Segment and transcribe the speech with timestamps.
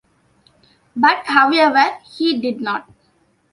[0.95, 2.89] But, however, he did not.